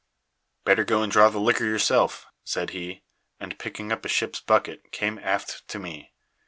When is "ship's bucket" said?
4.09-4.91